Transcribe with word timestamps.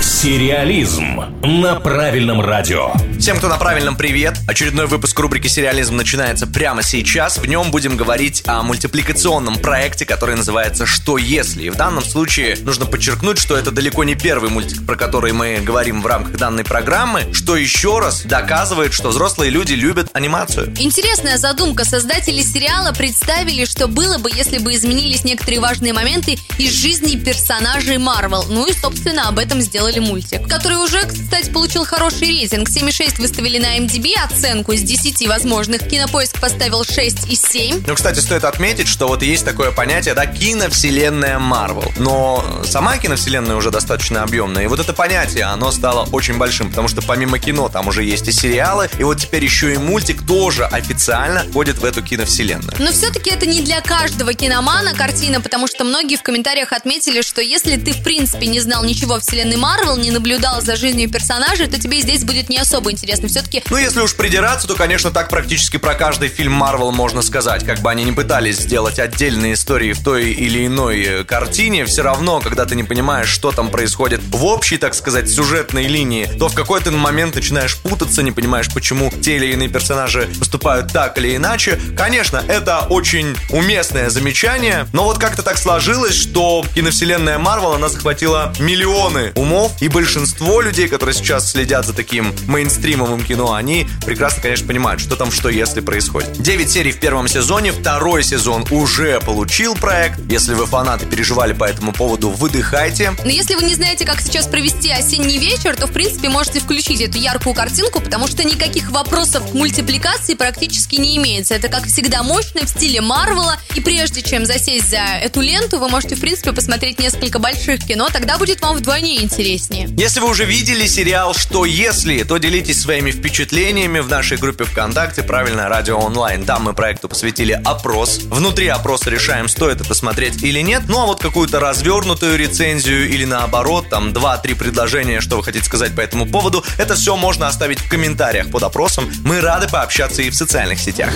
Сериализм 0.00 1.22
на 1.42 1.74
правильном 1.80 2.40
радио. 2.40 2.92
Всем, 3.18 3.38
кто 3.38 3.48
на 3.48 3.56
правильном 3.56 3.96
привет. 3.96 4.36
Очередной 4.46 4.86
выпуск 4.86 5.18
рубрики 5.18 5.48
«Сериализм» 5.48 5.96
начинается 5.96 6.46
прямо 6.46 6.82
сейчас. 6.82 7.38
В 7.38 7.46
нем 7.46 7.70
будем 7.70 7.96
говорить 7.96 8.42
о 8.46 8.62
мультипликационном 8.62 9.56
проекте, 9.56 10.04
который 10.04 10.36
называется 10.36 10.86
«Что 10.86 11.18
если?». 11.18 11.64
И 11.64 11.70
в 11.70 11.76
данном 11.76 12.04
случае 12.04 12.56
нужно 12.60 12.86
подчеркнуть, 12.86 13.38
что 13.38 13.56
это 13.56 13.72
далеко 13.72 14.04
не 14.04 14.14
первый 14.14 14.50
мультик, 14.50 14.86
про 14.86 14.94
который 14.94 15.32
мы 15.32 15.58
говорим 15.64 16.02
в 16.02 16.06
рамках 16.06 16.36
данной 16.36 16.64
программы, 16.64 17.32
что 17.32 17.56
еще 17.56 17.98
раз 17.98 18.22
доказывает, 18.22 18.92
что 18.92 19.08
взрослые 19.08 19.50
люди 19.50 19.72
любят 19.72 20.10
анимацию. 20.12 20.72
Интересная 20.78 21.38
задумка. 21.38 21.84
Создатели 21.84 22.42
сериала 22.42 22.92
представили, 22.92 23.64
что 23.64 23.88
было 23.88 24.18
бы, 24.18 24.30
если 24.30 24.58
бы 24.58 24.74
изменились 24.74 25.24
некоторые 25.24 25.60
важные 25.60 25.92
моменты 25.92 26.38
из 26.58 26.72
жизни 26.72 27.16
персонажей 27.16 27.98
Марвел. 27.98 28.44
Ну 28.48 28.66
и, 28.66 28.72
собственно, 28.74 29.28
об 29.28 29.38
этом 29.38 29.60
сделали 29.60 29.77
сделали 29.78 30.00
мультик, 30.00 30.48
который 30.48 30.76
уже, 30.78 31.06
кстати, 31.06 31.50
получил 31.50 31.84
хороший 31.84 32.26
рейтинг. 32.26 32.68
7,6 32.68 33.20
выставили 33.20 33.58
на 33.58 33.78
MDB 33.78 34.14
оценку 34.24 34.72
из 34.72 34.82
10 34.82 35.28
возможных. 35.28 35.86
Кинопоиск 35.88 36.40
поставил 36.40 36.82
6 36.82 37.30
из 37.30 37.40
7. 37.42 37.84
Ну, 37.86 37.94
кстати, 37.94 38.18
стоит 38.18 38.42
отметить, 38.42 38.88
что 38.88 39.06
вот 39.06 39.22
есть 39.22 39.44
такое 39.44 39.70
понятие, 39.70 40.14
да, 40.14 40.26
киновселенная 40.26 41.38
Марвел. 41.38 41.92
Но 41.96 42.44
сама 42.64 42.98
киновселенная 42.98 43.54
уже 43.54 43.70
достаточно 43.70 44.24
объемная. 44.24 44.64
И 44.64 44.66
вот 44.66 44.80
это 44.80 44.92
понятие, 44.92 45.44
оно 45.44 45.70
стало 45.70 46.08
очень 46.10 46.38
большим, 46.38 46.70
потому 46.70 46.88
что 46.88 47.00
помимо 47.00 47.38
кино 47.38 47.68
там 47.68 47.86
уже 47.86 48.02
есть 48.02 48.26
и 48.26 48.32
сериалы, 48.32 48.90
и 48.98 49.04
вот 49.04 49.20
теперь 49.20 49.44
еще 49.44 49.74
и 49.74 49.78
мультик 49.78 50.26
тоже 50.26 50.64
официально 50.64 51.44
входит 51.44 51.78
в 51.78 51.84
эту 51.84 52.02
киновселенную. 52.02 52.74
Но 52.80 52.90
все-таки 52.90 53.30
это 53.30 53.46
не 53.46 53.60
для 53.60 53.80
каждого 53.80 54.34
киномана 54.34 54.92
картина, 54.92 55.40
потому 55.40 55.68
что 55.68 55.84
многие 55.84 56.16
в 56.16 56.22
комментариях 56.22 56.72
отметили, 56.72 57.22
что 57.22 57.40
если 57.40 57.76
ты 57.76 57.92
в 57.92 58.02
принципе 58.02 58.48
не 58.48 58.58
знал 58.58 58.82
ничего 58.82 59.14
о 59.14 59.20
вселенной 59.20 59.56
Марвел, 59.56 59.67
Марвел 59.68 59.98
не 59.98 60.10
наблюдал 60.10 60.62
за 60.62 60.76
жизнью 60.76 61.10
персонажей, 61.10 61.66
то 61.66 61.78
тебе 61.78 62.00
здесь 62.00 62.24
будет 62.24 62.48
не 62.48 62.56
особо 62.56 62.90
интересно. 62.90 63.28
Все-таки... 63.28 63.62
Ну, 63.68 63.76
если 63.76 64.00
уж 64.00 64.14
придираться, 64.14 64.66
то, 64.66 64.74
конечно, 64.74 65.10
так 65.10 65.28
практически 65.28 65.76
про 65.76 65.94
каждый 65.94 66.30
фильм 66.30 66.52
Марвел 66.52 66.90
можно 66.90 67.20
сказать. 67.20 67.66
Как 67.66 67.80
бы 67.80 67.90
они 67.90 68.04
не 68.04 68.12
пытались 68.12 68.60
сделать 68.60 68.98
отдельные 68.98 69.52
истории 69.52 69.92
в 69.92 70.02
той 70.02 70.32
или 70.32 70.66
иной 70.66 71.02
э, 71.02 71.24
картине, 71.24 71.84
все 71.84 72.00
равно, 72.00 72.40
когда 72.40 72.64
ты 72.64 72.76
не 72.76 72.82
понимаешь, 72.82 73.28
что 73.28 73.52
там 73.52 73.68
происходит 73.70 74.22
в 74.24 74.42
общей, 74.46 74.78
так 74.78 74.94
сказать, 74.94 75.28
сюжетной 75.28 75.86
линии, 75.86 76.24
то 76.38 76.48
в 76.48 76.54
какой-то 76.54 76.90
момент 76.90 77.34
начинаешь 77.34 77.76
путаться, 77.76 78.22
не 78.22 78.32
понимаешь, 78.32 78.72
почему 78.72 79.12
те 79.20 79.36
или 79.36 79.52
иные 79.52 79.68
персонажи 79.68 80.30
поступают 80.38 80.94
так 80.94 81.18
или 81.18 81.36
иначе. 81.36 81.78
Конечно, 81.94 82.42
это 82.48 82.86
очень 82.88 83.36
уместное 83.50 84.08
замечание, 84.08 84.86
но 84.94 85.04
вот 85.04 85.18
как-то 85.18 85.42
так 85.42 85.58
сложилось, 85.58 86.14
что 86.14 86.64
киновселенная 86.74 87.38
Марвел, 87.38 87.74
она 87.74 87.90
захватила 87.90 88.54
миллионы 88.58 89.32
умов 89.34 89.57
фильмов, 89.58 89.72
и 89.80 89.88
большинство 89.88 90.60
людей, 90.60 90.88
которые 90.88 91.14
сейчас 91.14 91.50
следят 91.50 91.86
за 91.86 91.92
таким 91.92 92.34
мейнстримовым 92.46 93.24
кино, 93.24 93.54
они 93.54 93.88
прекрасно, 94.04 94.42
конечно, 94.42 94.66
понимают, 94.66 95.00
что 95.00 95.16
там 95.16 95.32
что 95.32 95.48
если 95.48 95.80
происходит. 95.80 96.40
9 96.40 96.70
серий 96.70 96.92
в 96.92 97.00
первом 97.00 97.28
сезоне, 97.28 97.72
второй 97.72 98.22
сезон 98.22 98.64
уже 98.70 99.20
получил 99.20 99.74
проект. 99.74 100.20
Если 100.30 100.54
вы 100.54 100.66
фанаты 100.66 101.06
переживали 101.06 101.52
по 101.52 101.64
этому 101.64 101.92
поводу, 101.92 102.30
выдыхайте. 102.30 103.12
Но 103.24 103.30
если 103.30 103.54
вы 103.54 103.62
не 103.62 103.74
знаете, 103.74 104.04
как 104.04 104.20
сейчас 104.20 104.46
провести 104.46 104.90
осенний 104.90 105.38
вечер, 105.38 105.76
то, 105.76 105.86
в 105.86 105.92
принципе, 105.92 106.28
можете 106.28 106.60
включить 106.60 107.00
эту 107.00 107.18
яркую 107.18 107.54
картинку, 107.54 108.00
потому 108.00 108.28
что 108.28 108.44
никаких 108.44 108.90
вопросов 108.90 109.50
к 109.50 109.54
мультипликации 109.54 110.34
практически 110.34 110.96
не 110.96 111.16
имеется. 111.16 111.54
Это, 111.54 111.68
как 111.68 111.86
всегда, 111.86 112.22
мощно 112.22 112.60
в 112.62 112.68
стиле 112.68 113.00
Марвела. 113.00 113.58
И 113.74 113.80
прежде 113.80 114.22
чем 114.22 114.46
засесть 114.46 114.90
за 114.90 115.00
эту 115.22 115.40
ленту, 115.40 115.78
вы 115.78 115.88
можете, 115.88 116.14
в 116.14 116.20
принципе, 116.20 116.52
посмотреть 116.52 116.98
несколько 116.98 117.38
больших 117.38 117.84
кино. 117.84 118.08
Тогда 118.12 118.38
будет 118.38 118.60
вам 118.60 118.76
вдвойне 118.76 119.22
интереснее 119.22 119.47
интереснее. 119.48 119.88
Если 119.96 120.20
вы 120.20 120.28
уже 120.28 120.44
видели 120.44 120.86
сериал 120.86 121.34
«Что 121.34 121.64
если?», 121.64 122.22
то 122.22 122.38
делитесь 122.38 122.80
своими 122.80 123.10
впечатлениями 123.10 124.00
в 124.00 124.08
нашей 124.08 124.36
группе 124.36 124.64
ВКонтакте 124.64 125.22
«Правильное 125.22 125.68
радио 125.68 125.98
онлайн». 125.98 126.44
Там 126.44 126.64
мы 126.64 126.74
проекту 126.74 127.08
посвятили 127.08 127.60
опрос. 127.64 128.20
Внутри 128.24 128.68
опроса 128.68 129.10
решаем, 129.10 129.48
стоит 129.48 129.80
это 129.80 129.94
смотреть 129.94 130.42
или 130.42 130.60
нет. 130.60 130.82
Ну 130.88 131.02
а 131.02 131.06
вот 131.06 131.20
какую-то 131.20 131.60
развернутую 131.60 132.36
рецензию 132.36 133.08
или 133.08 133.24
наоборот, 133.24 133.88
там 133.88 134.10
2-3 134.10 134.54
предложения, 134.54 135.20
что 135.20 135.36
вы 135.36 135.44
хотите 135.44 135.64
сказать 135.64 135.94
по 135.94 136.00
этому 136.00 136.26
поводу, 136.26 136.64
это 136.76 136.94
все 136.94 137.16
можно 137.16 137.48
оставить 137.48 137.80
в 137.80 137.88
комментариях 137.88 138.50
под 138.50 138.62
опросом. 138.62 139.10
Мы 139.24 139.40
рады 139.40 139.68
пообщаться 139.68 140.22
и 140.22 140.30
в 140.30 140.34
социальных 140.34 140.78
сетях. 140.78 141.10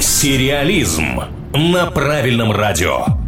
Сериализм 0.00 1.22
на 1.54 1.86
правильном 1.86 2.52
радио. 2.52 3.23